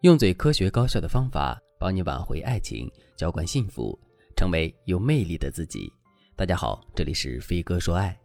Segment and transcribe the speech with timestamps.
[0.00, 3.98] 用最科学高效的方法帮你挽回爱情，浇灌幸福，
[4.34, 5.92] 成为有魅力的自己。
[6.34, 8.18] 大家好，这里是飞哥说爱。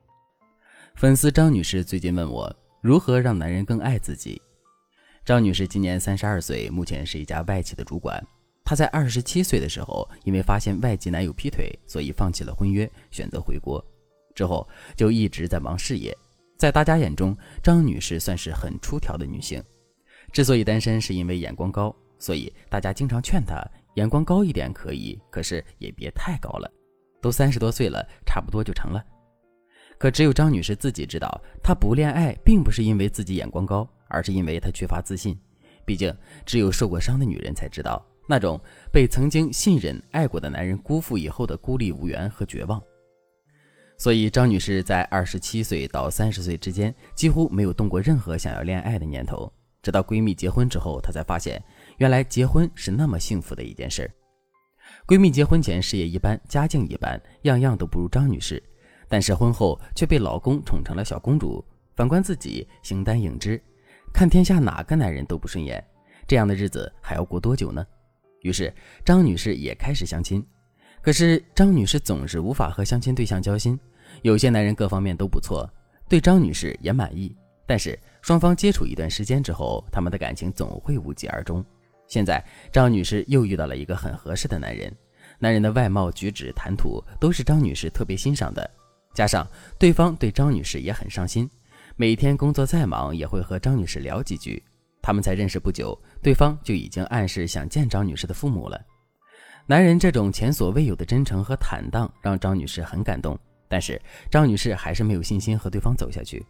[0.96, 2.50] 粉丝张女士最近问我
[2.80, 4.42] 如何让男人更爱自己。
[5.26, 8.26] 张女士今年三十二岁，目前是一家外企的主管。
[8.64, 13.86] 她在二十七岁的时候，因为发现外籍男友劈腿，所以放弃了婚约，选择回国。
[14.34, 16.18] 之后就一直在忙事业。
[16.58, 19.62] 在大家眼中，张女士算是很出挑的女性。
[20.36, 23.56] 之所以单身，是因为眼光高，所以大家经常劝她
[23.94, 26.70] 眼光高一点可以，可是也别太高了。
[27.22, 29.02] 都三十多岁了，差不多就成了。
[29.98, 35.40] 可只有张女士自己知道，她不恋爱并不是因为自己眼光高，而是因为她缺乏自信。
[35.86, 36.14] 毕竟，
[36.46, 38.60] 只有受过伤的女人才知道那种
[38.92, 42.84] 被曾经信任、爱过的男人辜负以后的孤立无援和绝望。
[43.98, 49.50] 所以，张女士在二十七岁到三十岁之间，几乎没有动过任何想要恋爱的念头。
[49.86, 51.64] 直到闺蜜结婚之后，她才发现，
[51.98, 54.10] 原来结婚是那么幸福的一件事。
[55.06, 58.62] 闺蜜结婚前事业一般，家境一般，样样都不如张女士，
[59.08, 61.64] 但是婚后却被老公宠成了小公主。
[61.96, 63.62] 反观自己，形单影只，
[64.12, 65.86] 看天下哪个男人都不顺眼，
[66.26, 67.86] 这样的日子还要过多久呢？
[68.42, 68.74] 于是，
[69.06, 70.44] 张女士也开始相亲。
[71.00, 73.80] 可是张女士总是无法和相亲对象交心，
[74.24, 75.72] 有些男人各方面都不错，
[76.10, 81.64] 对张女士也满意，但是双方接触一段时间之后，他们的感情总会无疾而终。
[82.08, 84.96] 现在张女士又遇到了一个很合适的男人，
[85.40, 88.70] 男人的外貌、举止、谈吐都是张女士特别欣赏的，
[89.14, 89.48] 加上
[89.80, 91.50] 对方对张女士也很上心，
[91.96, 94.62] 每天工作再忙也会和张女士聊几句。
[95.02, 98.80] 他们才认识不久，对方就已经暗示想见张女士的父母了。
[99.68, 103.38] 男人这种前所未有的真诚和坦荡，让张女士很感动。
[103.68, 106.46] 但是张女士还是没有信心和对方走下去，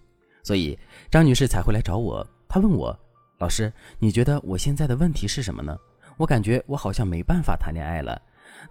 [0.46, 0.78] 所以
[1.10, 2.26] 张女士才会来找我。
[2.48, 2.96] 她问我
[3.40, 5.76] ：“老师，你觉得我现在的问题是什么呢？
[6.18, 8.22] 我感觉我好像没办法谈恋爱了。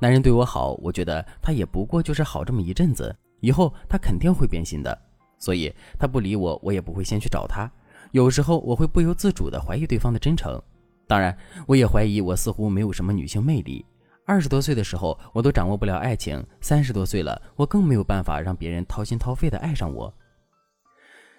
[0.00, 4.96] 男人对我好，我觉得他也不过就是好这么一阵子，以后他肯定会变心的。
[5.36, 7.68] 所以他不理我，我也不会先去找他。
[8.12, 10.62] 有时候我会不由自主地怀疑对方的真诚，
[11.08, 11.36] 当然，
[11.66, 13.84] 我也怀疑我似乎没有什么女性魅力。”
[14.24, 20.14] 二十多岁的时候，我都掌握不了爱情；三十多岁了，我更没有办法让别人掏心掏肺的爱上我。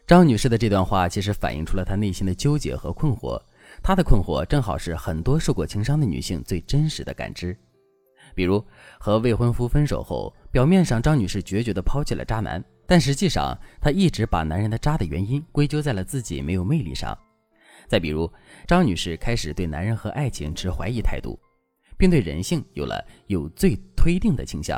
[0.08, 3.42] 张女士的这段话其实反映出了她内心的纠结和困惑。
[3.82, 7.58] 她的困惑正好是很多受过情伤的女性最真实的感知。
[8.36, 8.64] 比如，
[9.00, 17.18] 和未婚夫分手后，表面上张女士决绝地抛弃了渣男，但实际上她一直把男人的渣的原因归咎在了自己没有魅力上。
[17.88, 18.32] 再比如，
[18.68, 21.40] 张女士开始对男人和爱情持怀疑态度。
[21.98, 24.78] 并对人性有了有罪推定的倾向。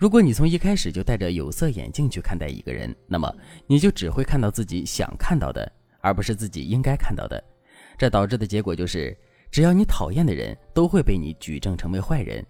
[0.00, 3.30] 如果你从一开始就戴着有色眼镜去看待一个人，那么
[3.66, 7.44] 你就只会看到自己想看到的，而不是自己应该看到的。
[7.98, 9.14] 这导致的结果就是，
[9.50, 12.42] 只要你讨厌的人，都会被你举证成为坏人。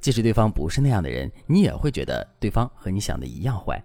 [0.00, 3.80] 即使对方不是那样的人，你也会觉得对方和你想的一样坏。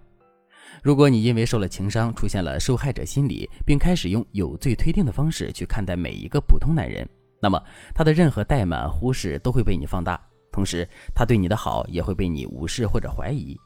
[0.81, 7.07] 如果你因为受了情伤，出现了受害者心理，并开始用有罪推定的方式去看待每一个普通男人。
[7.39, 7.61] 那么
[7.93, 10.19] 他的任何怠慢、忽视都会被你放大，
[10.53, 13.59] 同时他对你的好也会被你无视或者怀疑。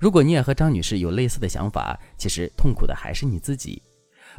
[0.00, 3.80] 如果你也和张女士有类似的想法，其实痛苦的还是你自己。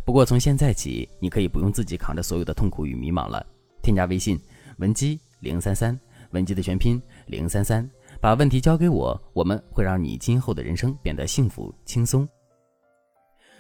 [0.03, 3.46] 不过从现在起，你可以不用自己扛着所有的痛苦与迷茫了。
[3.81, 4.38] 添加微信
[4.78, 5.97] 文姬零三三，
[6.31, 12.28] 文姬的全拼零三三，把问题交给我，我们会让你今后的人生变得幸福轻松。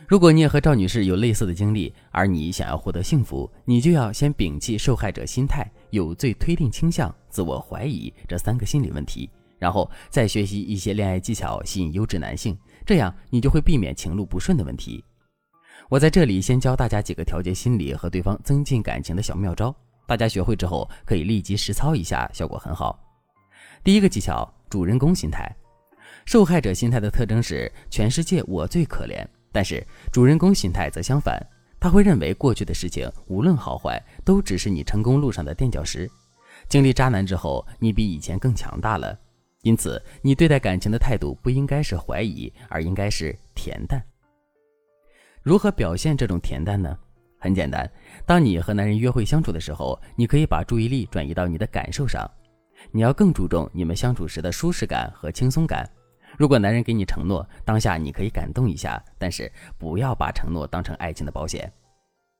[0.07, 9.27] 如果你也和赵女士有类似的经历，而你想要获得幸福，你就要先摒弃受害者心态、有罪推定倾向、自我怀疑这三个心理问题，
[9.57, 12.55] 然后再学习一些恋爱技巧，吸引优质男性，
[12.85, 15.03] 这样你就会避免情路不顺的问题。
[15.89, 22.99] 我在这里先教大家几个调节心理和对方增进感情的小妙招，大家学会之后可以立即实操一下，效果很好。
[23.83, 25.51] 第一个技巧：主人公心态。
[26.25, 29.25] 受害者心态的特征是全世界我最可怜。
[29.55, 31.41] 但是主人公心态则相反，
[31.79, 36.11] 他会认为过去的事情无论好坏，都只是你成功路上的垫脚石。
[36.67, 39.17] 经历渣男之后，你比以前更强大了，
[39.61, 44.03] 因此你对待感情的态度不应该是怀疑，而应该是恬淡。
[45.41, 46.97] 如何表现这种恬淡呢？
[47.39, 47.89] 很简单，
[48.25, 52.29] 当你和男人约会相处的时候，你可以把注意力转移到你的感受上，
[52.91, 55.89] 你要更注重你们相处时的舒适感和轻松感。
[56.37, 61.71] 如果男人给你承诺，当下你可以感动一下，但是不要把承诺当成爱情的保险。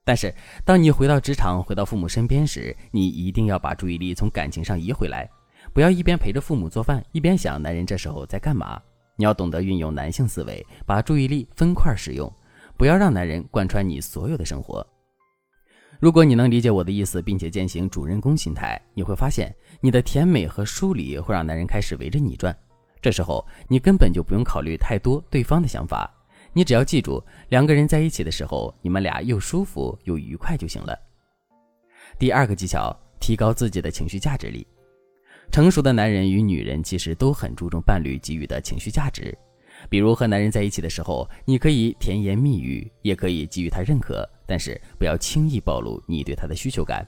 [0.04, 0.34] 但是，
[0.64, 5.28] 当你回到职场、回到父母身边时，你一定要把注意力从感情上移回来，
[5.74, 8.80] 不要一边陪着父母做饭，一边想男人这时候在干嘛。
[9.16, 12.32] 你要懂得运用男性思维，把注意力分块使用，
[12.78, 14.86] 不要让男人贯穿你所有的生活。
[16.00, 22.56] 如果你能理解我的意思，并且践行主人公心态，你会发现你的甜美和疏离会让男人开始围着你转。
[23.06, 26.12] 这时候，你根本就不用考虑太多对方的想法，
[26.54, 30.98] 你只要记住，两个人在一起的时候，你们俩又舒服又愉快就行了。
[32.18, 34.66] 第二个技巧，提高自己的情绪价值力。
[35.52, 39.38] 成熟的男人与女人其实都很注重伴侣给予的情绪价值。
[39.88, 47.08] 比如和男人在一起的时候，你可以甜言蜜语，也可以给予他认可，但是不要轻易暴露你对他的需求感。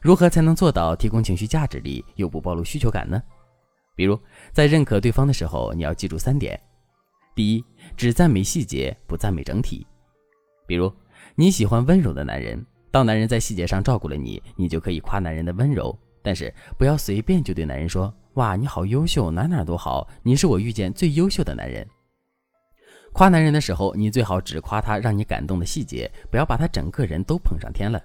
[0.00, 3.22] 如何才能做到提供情绪价值力又不暴露需求感呢？
[3.98, 4.16] 比如
[4.52, 6.56] 在认可对方的时候，你要记住三点：
[7.34, 7.64] 第一，
[7.96, 9.84] 只赞美细节，不赞美整体。
[10.68, 10.92] 比如
[11.34, 18.14] 你喜欢温柔的男人，当男人在细节上照顾了你，你就可以夸男人的温柔，但是不要随便就对男人说。
[18.34, 21.84] 哇，你好优秀，哪哪都好，你是我遇见最优秀的男人。
[23.12, 28.00] 夸男人的时候，你最好只夸他让你感动的细节，不要把他整个人都捧上天了。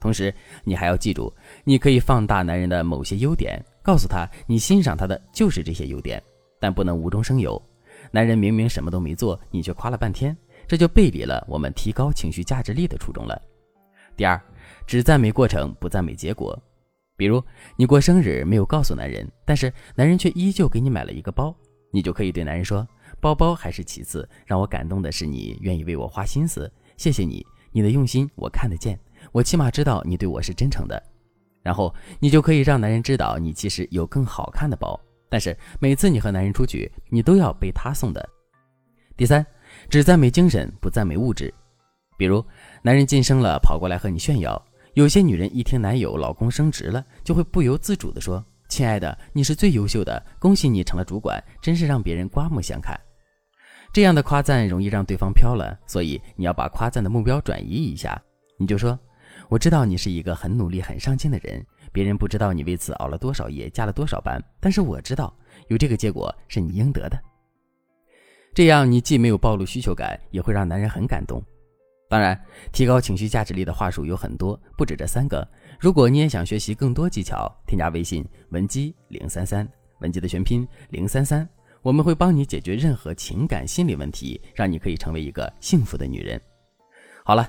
[0.00, 0.34] 同时，
[0.64, 1.32] 你还要记住，
[1.62, 6.22] 你可以放大男人的某些优点，告诉他你欣赏他的就是这些优点，
[6.58, 7.60] 但不能无中生有。
[8.10, 10.36] 男人明明什么都没做，你却夸了半天，
[10.66, 13.40] 这就背离了我们提高情绪价值力的初衷了。
[14.16, 14.40] 第二，
[14.86, 16.58] 只赞美过程，不赞美结果。
[17.16, 17.42] 比如
[17.76, 21.54] 你过生日没有告诉男人，但是男人却依旧给你买了一个包，
[21.90, 22.86] 你就可以对男人说
[23.20, 28.98] ：“包包还是其次，让我感动的是你愿意为我花心思，谢谢你，你的用心我看得见，
[29.32, 31.02] 我起码知道你对我是真诚的。”
[31.62, 34.98] 然后你就可以让男人知道你其实有更好看的包，
[35.28, 38.28] 但是每次你和男人出去，你都要被他送的。
[39.16, 39.44] 第三，
[39.88, 41.52] 只赞美精神，不赞美物质。
[42.16, 42.44] 比如
[42.82, 44.60] 男人晋升了，跑过来和你炫耀。
[44.94, 52.98] 有些女人一听男友、老公升职了，就会不由自主地说：“亲爱的，你是最优秀的，恭喜你成了主管，真是让别人刮目相看。”
[53.92, 58.20] 这样的夸赞容易让对方飘了，所以你要把夸赞的目标转移一下，
[58.58, 58.98] 你就说
[59.50, 65.36] ：“我知道你是一个很努力、很上进的人，别人不知道你为此熬了多少夜、加了多少班，但是我知道，
[65.66, 67.20] 有这个结果是你应得的。”
[68.54, 71.42] 这样你既没有暴露需求感，也会让男人很感动。
[72.08, 72.40] 当然，
[72.72, 75.46] 提高情绪价值力的话术有很多，不止这三个。
[75.80, 79.68] 如果你也想学习更多技巧，添加微信文姬零三三，
[79.98, 81.48] 文姬的全拼零三三，
[81.82, 86.40] 我们会帮你解决任何情感心理问题，让你可以成为一个幸福的女人。
[87.24, 87.48] 好了，